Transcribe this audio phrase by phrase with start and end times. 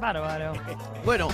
[0.00, 0.52] Bárbaro.
[1.04, 1.28] Bueno,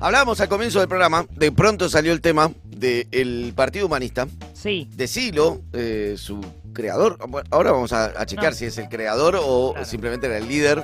[0.00, 4.88] hablábamos al comienzo del programa, de pronto salió el tema del Partido Humanista, Sí.
[4.94, 6.40] de Silo, eh, su
[6.72, 7.18] creador.
[7.50, 8.52] Ahora vamos a, a No.
[8.52, 9.86] si es el creador o Claro.
[9.86, 10.82] simplemente era el líder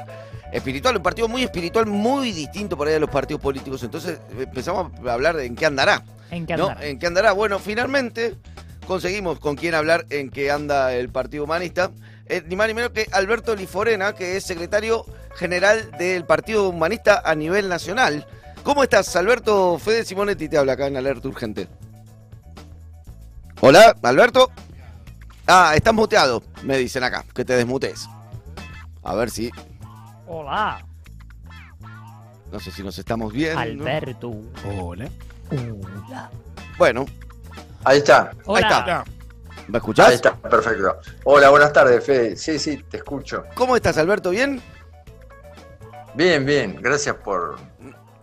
[0.52, 0.96] espiritual.
[0.96, 3.82] Un partido muy espiritual, muy distinto por ahí de los partidos políticos.
[3.82, 6.02] Entonces empezamos a hablar de en qué andará.
[6.30, 6.68] ¿En qué ¿no?
[6.68, 6.84] andar?
[6.84, 7.32] ¿En qué andará?
[7.32, 8.34] Bueno, finalmente
[8.86, 11.90] conseguimos con quién hablar en qué anda el Partido Humanista.
[12.26, 15.04] Eh, ni más ni menos que Alberto Liforena, que es secretario
[15.39, 18.27] general del Partido Humanista a nivel nacional.
[18.64, 19.79] ¿Cómo estás, Alberto?
[19.79, 21.68] Fede Simonetti te habla acá en Alerta Urgente.
[23.61, 24.50] Hola, Alberto.
[25.46, 28.07] Ah, estás muteado, me dicen acá, que te desmutes.
[29.03, 29.50] A ver si,
[30.26, 30.85] Hola,
[32.53, 33.59] no sé si nos estamos viendo.
[33.59, 34.31] Alberto.
[34.67, 35.09] Hola.
[35.50, 36.31] Hola.
[36.77, 37.06] Bueno,
[37.84, 38.61] Ahí está, Hola.
[38.61, 39.05] está.
[39.69, 40.09] ¿me escuchás?
[40.09, 40.97] ahí está, perfecto.
[41.25, 42.36] Hola, buenas tardes, Fede.
[42.36, 43.45] Sí, sí, te escucho.
[43.55, 44.31] ¿Cómo estás, Alberto?
[44.31, 44.61] ¿Bien?
[46.14, 47.58] Bien, bien, gracias por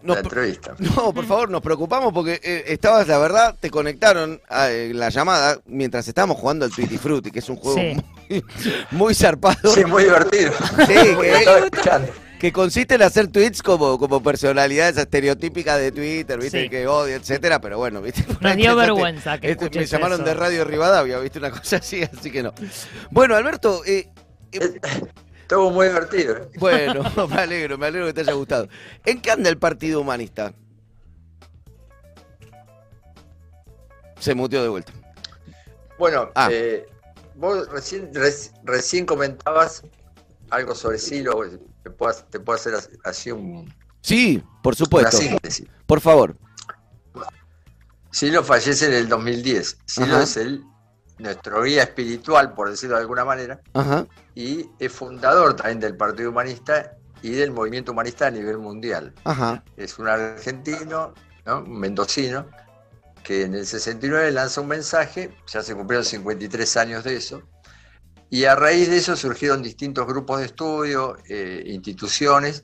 [0.02, 0.75] Nos la entrevista.
[0.80, 5.09] No, por favor, nos preocupamos porque eh, estabas, la verdad, te conectaron a eh, la
[5.09, 7.95] llamada mientras estábamos jugando al Tutti Frutti, que es un juego Sí.
[8.30, 8.44] muy,
[8.91, 9.73] muy zarpado.
[9.73, 10.52] Sí, muy divertido.
[10.88, 12.11] Sí, que, estaba escuchando.
[12.39, 16.63] que consiste en hacer tweets como, como personalidades estereotípicas de Twitter, ¿viste?
[16.63, 16.69] Sí.
[16.69, 18.25] Que odio, etcétera, pero bueno, ¿viste?
[18.41, 20.30] Ahí dio vergüenza que este, me llamaron eso.
[20.30, 21.39] de Radio Rivadavia, ¿viste?
[21.39, 22.53] Una cosa así, así que no.
[23.09, 24.09] Bueno, Alberto, eh,
[24.52, 24.80] eh,
[25.45, 26.38] Estuvo muy divertido.
[26.38, 26.49] ¿eh?
[26.57, 28.67] bueno, me alegro, me alegro que te haya gustado.
[29.05, 30.53] ¿En qué anda el Partido Humanista?
[34.19, 34.91] Se muteó de vuelta.
[35.99, 36.49] Bueno, Ah.
[36.51, 36.88] eh,
[37.35, 39.83] vos recién, reci- recién comentabas
[40.49, 41.39] algo sobre Silo.
[41.83, 45.17] Te puedo, te puedo hacer as- así un- Sí, por una supuesto.
[45.17, 45.67] síntesis.
[45.85, 46.35] Por favor.
[48.11, 49.77] Silo fallece en el 2010.
[49.85, 50.23] Silo Ajá.
[50.23, 50.63] es el,
[51.17, 54.05] nuestro guía espiritual, por decirlo de alguna manera, Ajá.
[54.33, 59.13] y es fundador también del Partido Humanista y del movimiento humanista a nivel mundial.
[59.23, 59.63] Ajá.
[59.77, 61.13] Es un argentino,
[61.45, 61.59] ¿no?
[61.59, 62.47] un mendocino,
[63.23, 67.41] que en el 69 lanza un mensaje, ya se cumplieron 53 años de eso,
[68.29, 72.63] y a raíz de eso surgieron distintos grupos de estudio, eh, instituciones,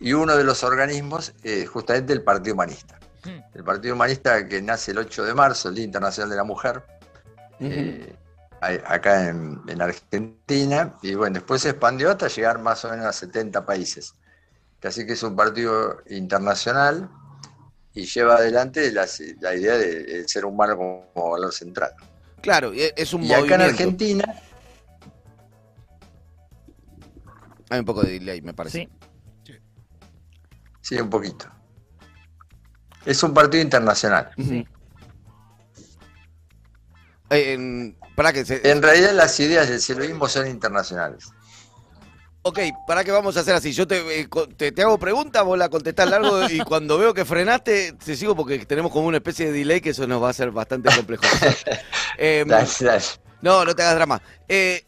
[0.00, 2.98] y uno de los organismos es justamente el Partido Humanista.
[3.24, 3.40] Hmm.
[3.54, 6.82] El Partido Humanista que nace el 8 de marzo, el Día Internacional de la Mujer,
[7.60, 8.16] eh,
[8.60, 13.12] acá en, en Argentina, y bueno, después se expandió hasta llegar más o menos a
[13.12, 14.14] 70 países.
[14.82, 17.10] Así que es un partido internacional
[17.92, 19.06] y lleva adelante la,
[19.40, 21.92] la idea de- del ser humano como valor central.
[22.40, 23.60] Claro, y es un Y acá en.
[23.62, 24.24] Argentina,
[27.68, 28.88] Hay un poco de delay, me parece.
[29.44, 29.54] Sí.
[30.80, 31.46] sí, un poquito.
[33.04, 34.30] Es un partido internacional.
[34.36, 34.54] Ujú.
[34.54, 34.66] Eh,
[37.30, 41.28] en- para que se, En realidad las ideas del celulismo son internacionales.
[42.42, 43.72] Ok, para que vamos a hacer así.
[43.72, 47.24] Yo te, eh, te, te hago preguntas, vos la contestás largo y cuando veo que
[47.26, 50.32] frenaste, te sigo porque tenemos como una especie de delay que eso nos va a
[50.32, 51.22] ser bastante complejo.
[52.18, 53.02] Em, Dale, dale.
[53.42, 54.22] no, no te hagas drama.
[54.48, 54.84] Eh,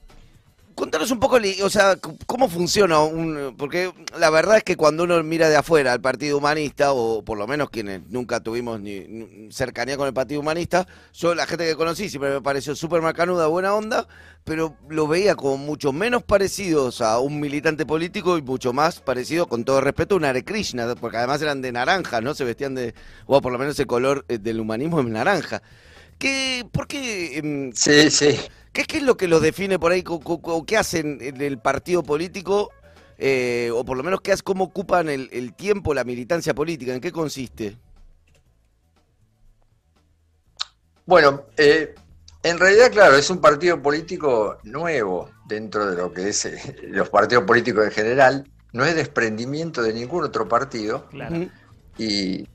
[0.75, 1.97] contanos un poco, o sea,
[2.27, 3.55] cómo funciona un...
[3.57, 7.39] Porque la verdad es que cuando uno mira de afuera al Partido Humanista, o por
[7.39, 11.77] lo menos quienes nunca tuvimos ni cercanía con el Partido Humanista, yo la gente que
[11.77, 14.07] conocí siempre me pareció súper macanuda, buena onda,
[14.45, 19.47] pero lo veía como mucho menos parecidos a un militante político y mucho más parecido,
[19.47, 22.35] con todo respeto, a un Hare Krishna, porque además eran de naranja, ¿no?
[22.35, 22.95] Se vestían de...
[23.27, 25.63] o por lo menos el color eh, del humanismo es naranja.
[26.19, 27.39] ¿Qué, ¿Por qué...
[27.39, 28.39] em, Sí, sí.
[28.73, 30.03] ¿Qué, qué es lo que los define por ahí?
[30.03, 32.71] Co- ¿Qué hacen en el partido político?
[33.19, 36.95] Eh, o por lo menos, ¿qué hace, ¿cómo ocupan el, el tiempo, la militancia política?
[36.95, 37.77] ¿En qué consiste?
[41.07, 41.95] Bueno, eh,
[42.43, 47.09] en realidad, claro, es un partido político nuevo dentro de lo que es eh, los
[47.11, 48.51] partidos políticos en general.
[48.73, 51.37] No es desprendimiento de ningún otro partido Claro.
[51.99, 52.49] Y,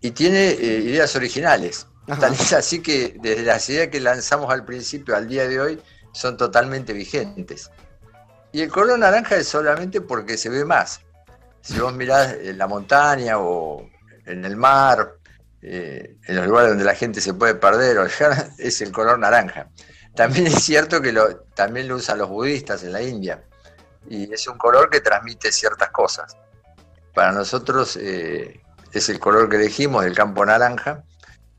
[0.00, 1.86] y tiene eh, ideas originales.
[2.06, 5.82] Es así que desde las ideas que lanzamos al principio al día de hoy
[6.12, 7.70] son totalmente vigentes.
[8.52, 11.00] Y el color naranja es solamente porque se ve más.
[11.60, 13.88] Si vos mirás en la montaña o
[14.26, 15.14] en el mar,
[15.62, 18.06] eh, en los lugares donde la gente se puede perder o
[18.58, 19.68] es el color naranja.
[20.14, 23.42] También es cierto que lo, también lo usan los budistas en la India
[24.08, 26.36] y es un color que transmite ciertas cosas.
[27.14, 28.60] Para nosotros eh,
[28.92, 31.02] es el color que elegimos del campo naranja,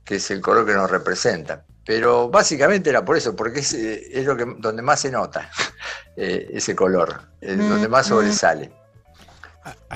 [0.05, 1.65] que es el color que nos representa.
[1.85, 5.49] Pero básicamente era por eso, porque es, eh, es lo que, donde más se nota
[6.15, 8.71] eh, ese color, eh, donde más sobresale.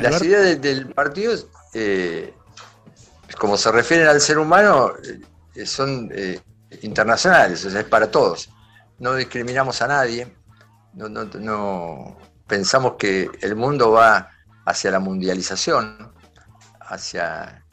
[0.01, 1.33] Las ideas del, del partido,
[1.73, 2.33] eh,
[3.39, 4.93] como se refieren al ser humano,
[5.55, 6.11] eh, son
[6.81, 8.49] internacionales, o sea, es para todos.
[8.99, 10.35] No discriminamos a nadie,
[10.93, 12.17] no, no- no-
[12.47, 14.31] pensamos que el mundo va
[14.65, 16.11] hacia la mundialización,
[16.81, 17.63] hacia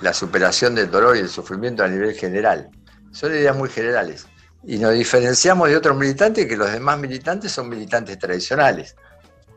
[0.00, 2.70] la superación del dolor y el sufrimiento a nivel general.
[3.12, 4.26] Son ideas muy generales.
[4.64, 8.94] Y nos diferenciamos de otros militantes que los demás militantes son militantes tradicionales.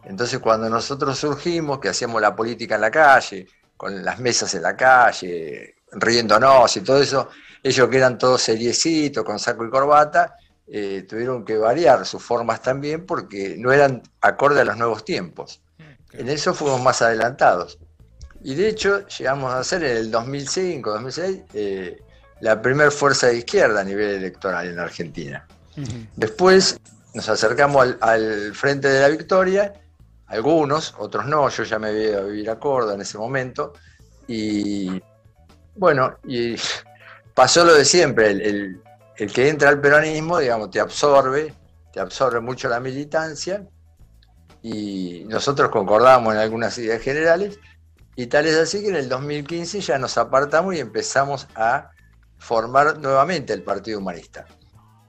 [0.06, 3.48] Entonces cuando nosotros surgimos, que hacíamos la política en la calle,
[3.78, 7.30] con las mesas en la calle, riéndonos y todo eso,
[7.62, 10.36] ellos que eran todos seriecitos, con saco y corbata,
[10.68, 15.62] eh, tuvieron que variar sus formas también porque no eran acorde a los nuevos tiempos.
[16.12, 17.80] En eso fuimos más adelantados.
[18.44, 22.02] Y de hecho llegamos a ser en el 2005, 2006, eh,
[22.42, 25.48] la primera fuerza de izquierda a nivel electoral en Argentina.
[26.16, 26.78] Después
[27.14, 29.74] nos acercamos al, Frente de la Victoria,
[30.28, 33.74] algunos, otros no, yo ya me había a vivir a Córdoba en ese momento,
[34.28, 35.02] y
[35.76, 36.56] bueno, y
[37.34, 38.82] pasó lo de siempre, el,
[39.16, 41.54] que entra al peronismo, digamos, te absorbe,
[41.94, 43.66] te absorbe mucho la militancia,
[44.62, 47.60] y nosotros concordamos en algunas ideas generales,
[48.16, 51.92] y tal es así que en el 2015 ya nos apartamos y empezamos a
[52.38, 54.46] formar nuevamente el Partido Humanista,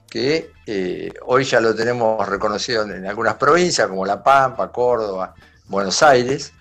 [0.09, 5.35] que eh, hoy ya lo tenemos reconocido en algunas provincias como La Pampa, Córdoba,
[5.67, 6.53] Buenos Aires,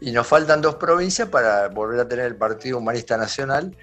[0.00, 3.76] y nos faltan dos provincias para volver a tener el Partido Humanista Nacional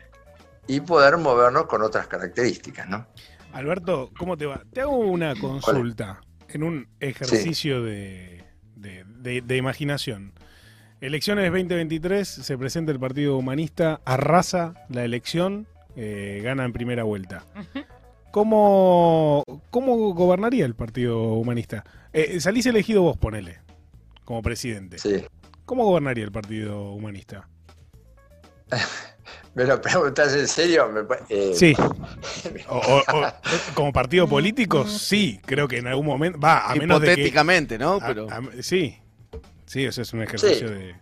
[0.67, 3.07] y poder movernos con otras características, ¿no?
[3.53, 4.63] Alberto, ¿cómo te va?
[4.73, 8.43] Te hago una consulta en un ejercicio de,
[8.75, 10.33] de, imaginación.
[11.03, 15.67] Elecciones 2023, se presenta el Partido Humanista, arrasa la elección
[15.97, 17.43] eh, gana en primera vuelta.
[18.31, 21.83] ¿Cómo, ¿Cómo gobernaría el Partido Humanista?
[22.13, 23.59] Eh, salís elegido vos, ponele,
[24.23, 24.97] como presidente.
[24.97, 25.25] Sí.
[25.65, 27.49] ¿Cómo gobernaría el Partido Humanista?
[29.55, 30.89] ¿Me lo preguntas en serio?
[31.27, 31.73] Eh, sí.
[33.75, 35.41] como partido político, sí.
[35.45, 36.39] Creo que en algún momento.
[36.39, 37.99] Va, a menos de que, ¿no?
[37.99, 38.29] Pero...
[38.61, 39.02] sí.
[39.73, 40.95] Sí, eso es un ejercicio de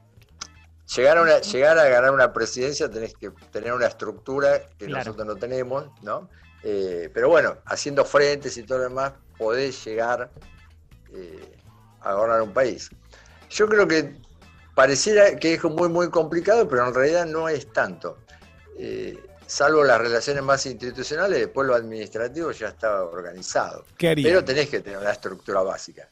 [0.95, 5.35] llegar a, llegar a ganar una presidencia tenés que tener una estructura que nosotros no
[5.35, 6.29] tenemos, ¿no?
[6.63, 10.31] Eh, pero bueno, haciendo frentes y todo lo demás, podés llegar
[11.13, 11.57] eh,
[12.00, 12.89] a gobernar un país.
[13.50, 14.15] Yo creo que
[14.74, 18.19] pareciera que es muy, muy complicado, pero en realidad no es tanto.
[18.77, 23.83] Eh, salvo las relaciones más institucionales, después lo administrativo ya está organizado.
[23.97, 26.07] Pero tenés que tener una estructura básica.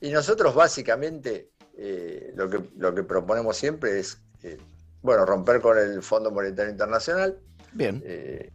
[0.00, 4.58] Y nosotros básicamente eh, lo, que, lo que proponemos siempre es, eh,
[5.02, 7.38] bueno, romper con el Fondo Monetario Internacional.
[7.72, 8.02] Bien.
[8.04, 8.50] Eh,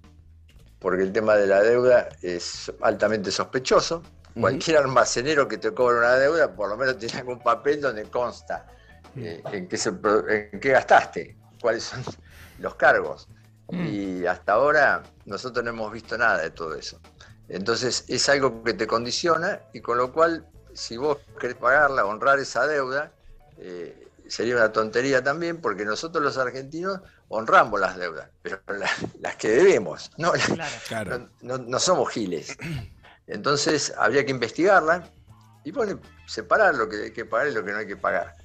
[0.79, 4.01] porque el tema de la deuda es altamente sospechoso.
[4.39, 8.65] Cualquier almacenero que te cobre una deuda, por lo menos tiene algún papel donde consta
[9.15, 12.01] en, qué se, en qué gastaste, cuáles son
[12.59, 13.27] los cargos.
[13.71, 16.99] Y hasta ahora nosotros no hemos visto nada de todo eso.
[17.47, 22.39] Entonces es algo que te condiciona y con lo cual si vos querés pagarla, honrar
[22.39, 23.11] esa deuda,
[23.57, 28.61] eh, sería una tontería también, porque nosotros los argentinos honramos las deudas, pero
[29.19, 30.33] las, que debemos, no,
[31.41, 32.57] no, somos giles.
[33.27, 35.09] Entonces habría que investigarla
[35.63, 35.73] y
[36.27, 38.35] separar lo que hay que pagar y lo que no hay que pagar.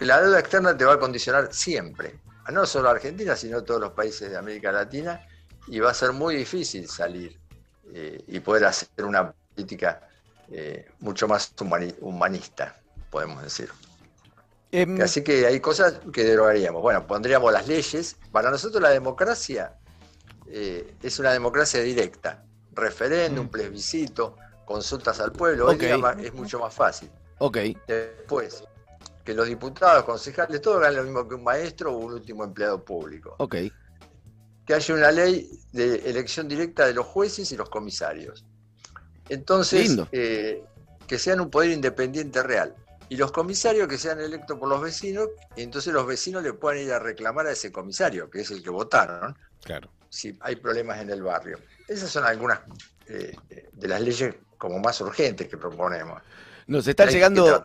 [0.00, 2.18] La deuda externa te va a condicionar siempre,
[2.50, 5.20] no solo a Argentina, sino a todos los países de América Latina,
[5.66, 7.38] y va a ser muy difícil salir
[7.92, 10.07] eh, y poder hacer una política
[10.50, 11.52] eh, mucho más
[12.00, 12.80] humanista,
[13.10, 13.70] podemos decir.
[14.70, 16.82] Em, Así que hay cosas que derogaríamos.
[16.82, 18.16] Bueno, pondríamos las leyes.
[18.32, 19.74] Para nosotros la democracia
[20.46, 22.44] eh, es una democracia directa.
[22.72, 23.50] Referéndum, mm.
[23.50, 25.66] plebiscito, consultas al pueblo.
[25.66, 25.78] Hoy
[26.22, 27.10] es mucho más fácil.
[27.38, 27.58] Ok.
[27.86, 28.64] Después,
[29.24, 32.84] que los diputados, concejales, todos ganen lo mismo que un maestro o un último empleado
[32.84, 33.34] público.
[33.38, 33.56] Ok.
[34.66, 38.44] Que haya una ley de elección directa de los jueces y los comisarios.
[39.28, 40.62] Entonces, eh,
[41.06, 42.74] que sean un poder independiente real.
[43.08, 46.92] Y los comisarios que sean electos por los vecinos, entonces los vecinos le puedan ir
[46.92, 49.90] a reclamar a ese comisario, que es el que votaron, claro.
[50.10, 51.58] si hay problemas en el barrio.
[51.86, 52.60] Esas son algunas
[53.06, 53.34] eh,
[53.72, 56.20] de las leyes como más urgentes que proponemos.
[56.68, 57.64] Nos está llegando.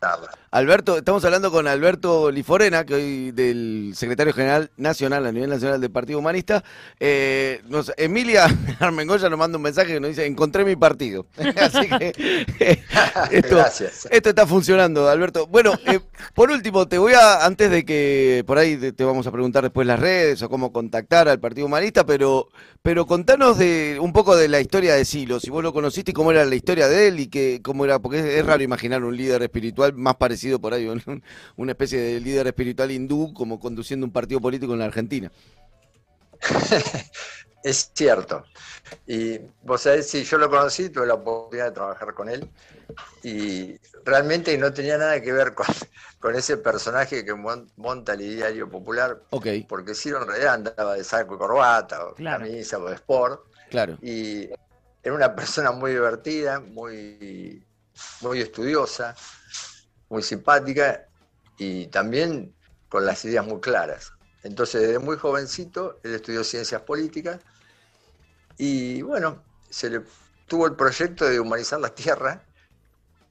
[0.50, 5.81] Alberto, estamos hablando con Alberto Liforena, que hoy del secretario general nacional, a nivel nacional
[5.81, 6.63] del Partido Humanista.
[7.01, 7.62] Eh,
[7.98, 8.45] Emilia
[8.79, 11.25] Armengoya nos manda un mensaje que nos dice: Encontré mi partido.
[11.60, 12.13] Así que
[12.60, 12.83] eh,
[13.31, 13.65] esto,
[14.10, 15.48] esto, está funcionando, Alberto.
[15.48, 16.00] Bueno, eh,
[16.33, 19.86] por último, te voy a, antes de que por ahí te, vamos a preguntar después
[19.86, 22.48] las redes o cómo contactar al Partido Humanista, pero,
[22.81, 26.13] pero contanos de un poco de la historia de Silo, si vos lo conociste y
[26.13, 29.15] cómo era la historia de él y que cómo era, porque es raro imaginar un
[29.15, 30.88] líder espiritual más parecido por ahí,
[31.55, 35.31] una especie de líder espiritual hindú como conduciendo un partido político en la Argentina.
[37.63, 38.43] Es cierto.
[39.07, 42.50] Y vos sabés, si yo lo conocí, tuve la oportunidad de trabajar con él
[43.23, 45.65] y realmente no tenía nada que ver con,
[46.19, 49.23] con ese personaje que monta el diario popular.
[49.29, 49.63] Okay.
[49.63, 53.41] Porque Ciro en realidad andaba de saco y corbata, o camisa, o de sport.
[53.69, 53.97] Claro.
[54.01, 54.50] Y
[55.01, 57.65] era una persona muy divertida, muy,
[58.21, 59.15] muy estudiosa,
[60.09, 61.07] muy simpática
[61.57, 62.53] y también
[62.89, 64.13] con las ideas muy claras.
[64.43, 67.39] Entonces, desde muy jovencito, él estudió ciencias políticas
[68.57, 70.01] y bueno, se le
[70.47, 72.43] tuvo el proyecto de humanizar la tierra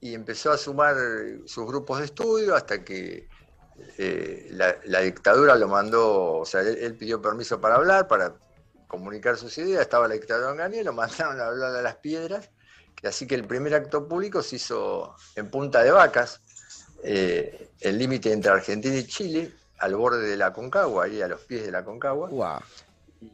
[0.01, 0.97] y empezó a sumar
[1.47, 3.29] sus grupos de estudio hasta que
[3.99, 8.35] eh, la, dictadura lo mandó, o sea, él, pidió permiso para hablar, para
[8.89, 12.51] comunicar sus ideas, estaba la dictadura en Gané, lo mandaron a hablar a las piedras,
[13.03, 16.41] así que el primer acto público se hizo en Punta de Vacas,
[17.03, 21.41] eh, el límite entre Argentina y Chile, al borde de la Concagua, ahí a los
[21.41, 22.63] pies de la Concagua.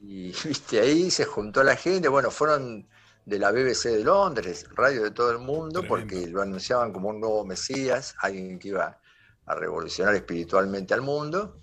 [0.03, 2.87] Y viste, ahí se juntó la gente, bueno, fueron
[3.29, 7.21] de la BBC de Londres, radio de todo el mundo, porque lo anunciaban como un
[7.21, 8.99] nuevo Mesías, alguien que iba
[9.45, 11.59] a revolucionar espiritualmente al mundo.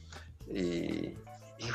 [0.48, 1.16] Y,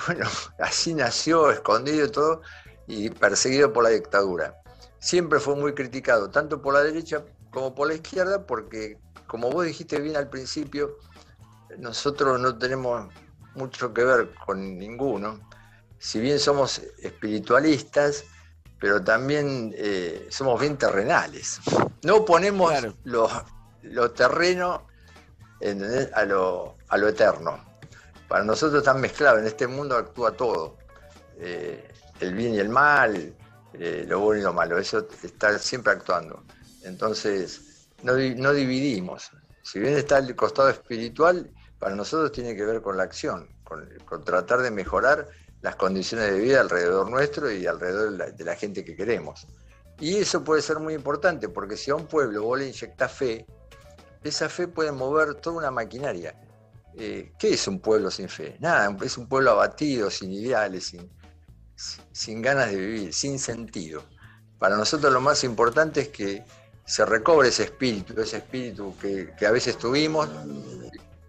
[0.07, 0.29] bueno,
[0.61, 2.43] así nació, escondido todo
[2.87, 4.60] y perseguido por la dictadura.
[5.00, 9.64] Siempre fue muy criticado, tanto por la derecha como por la izquierda, porque, como vos
[9.64, 10.99] dijiste bien al principio,
[11.78, 13.12] nosotros no tenemos
[13.54, 15.40] mucho que ver con ninguno.
[15.99, 18.25] Si bien somos espiritualistas,
[18.78, 21.61] pero también eh, somos bien terrenales.
[22.02, 22.73] No ponemos
[23.04, 24.87] lo, terreno
[26.14, 27.64] a lo, a lo eterno.
[28.28, 30.78] Para nosotros están mezclados, en este mundo actúa todo.
[31.38, 31.90] Eh,
[32.21, 33.35] el bien y el mal,
[33.75, 36.45] eh, lo bueno y lo malo, eso está siempre actuando.
[36.83, 39.31] Entonces, no, no dividimos.
[39.62, 44.25] Si bien está el costado espiritual, para nosotros tiene que ver con la acción, con
[44.25, 45.29] tratar de mejorar
[45.62, 49.47] las condiciones de vida alrededor nuestro y alrededor de la, gente que queremos.
[49.99, 53.47] Y eso puede ser muy importante, porque si a un pueblo le inyectás fe,
[54.25, 56.35] esa fe puede mover toda una maquinaria.
[56.95, 58.57] Eh, ¿Qué es un pueblo sin fe?
[58.61, 61.11] Nada, es un pueblo abatido, sin ideales, sin,
[62.12, 64.02] sin ganas de vivir, sin sentido.
[64.58, 66.44] Para nosotros lo más importante es que
[66.84, 70.28] se recobre ese espíritu, ese espíritu que, a veces tuvimos,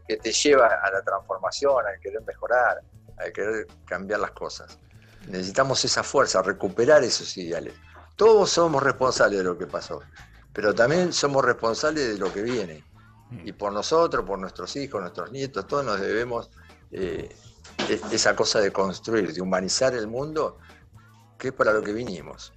[0.08, 2.82] que te lleva a la transformación, a querer mejorar,
[3.18, 4.80] a querer cambiar las cosas.
[5.28, 7.74] Necesitamos esa fuerza, recuperar esos ideales.
[8.16, 10.02] Todos somos responsables de lo que pasó,
[10.52, 12.84] pero también somos responsables de lo que viene.
[13.46, 16.50] Y por nosotros, por nuestros hijos, nuestros nietos, todos nos debemos
[16.92, 17.34] eh,
[18.12, 20.58] esa cosa de construir, de humanizar el mundo,
[21.38, 22.54] que es para lo que vinimos.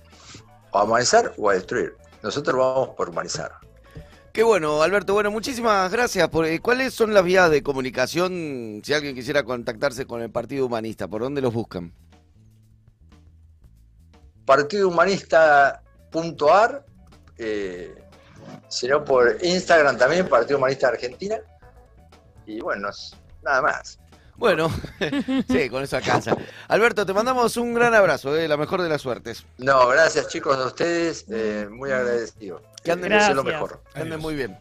[0.70, 1.96] O a humanizar o a destruir.
[2.22, 3.52] Nosotros vamos por humanizar.
[4.34, 5.14] Qué bueno, Alberto.
[5.14, 6.28] Bueno, muchísimas gracias.
[6.28, 10.66] Por, eh, ¿Cuáles son las vías de comunicación si alguien quisiera contactarse con el Partido
[10.66, 11.06] Humanista?
[11.06, 11.94] ¿Por dónde los buscan?
[14.44, 16.84] Partidohumanista.ar,
[17.38, 17.94] eh,
[18.68, 21.36] sino por Instagram también, Partido Humanista de Argentina.
[22.44, 22.88] Y bueno,
[23.42, 24.00] nada más.
[24.36, 24.68] Bueno,
[25.48, 26.36] sí, con eso alcanza.
[26.68, 29.44] Alberto, te mandamos un gran abrazo, eh, la mejor de las suertes.
[29.58, 32.60] No, gracias chicos a ustedes, eh, muy agradecido.
[32.82, 33.80] Que anden, lo mejor.
[33.94, 34.58] Que anden muy bien.